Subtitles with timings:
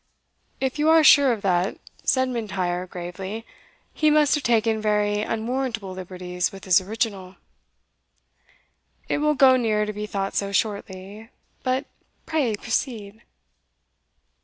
[0.59, 3.45] "If you are sure of that," said M'Intyre, gravely,
[3.93, 7.35] "he must have taken very unwarrantable liberties with his original."
[9.07, 11.29] "It will go near to be thought so shortly
[11.61, 11.85] but
[12.25, 13.21] pray proceed."